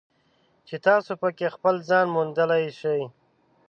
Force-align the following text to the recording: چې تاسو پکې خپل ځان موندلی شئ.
چې 0.67 0.75
تاسو 0.87 1.11
پکې 1.21 1.47
خپل 1.55 1.75
ځان 1.89 2.05
موندلی 2.15 2.65
شئ. 2.79 3.01